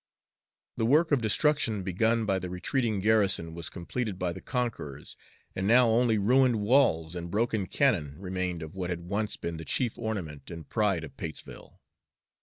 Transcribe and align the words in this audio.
The 0.77 0.85
work 0.87 1.11
of 1.11 1.21
destruction 1.21 1.83
begun 1.83 2.25
by 2.25 2.39
the 2.39 2.49
retreating 2.49 3.01
garrison 3.01 3.53
was 3.53 3.69
completed 3.69 4.17
by 4.17 4.33
the 4.33 4.41
conquerors, 4.41 5.15
and 5.55 5.67
now 5.67 5.89
only 5.89 6.17
ruined 6.17 6.55
walls 6.59 7.15
and 7.15 7.29
broken 7.29 7.67
cannon 7.67 8.15
remained 8.17 8.63
of 8.63 8.73
what 8.73 8.89
had 8.89 9.01
once 9.01 9.37
been 9.37 9.57
the 9.57 9.63
chief 9.65 9.99
ornament 9.99 10.49
and 10.49 10.67
pride 10.67 11.03
of 11.03 11.15
Patesville. 11.17 11.79